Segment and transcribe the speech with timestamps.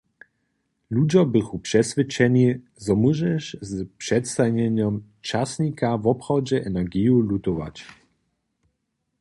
[0.95, 2.47] Ludźo běchu přeswědčeni,
[2.85, 4.95] zo móžeš z přestajenjom
[5.29, 7.75] časnika woprawdźe energiju lutować.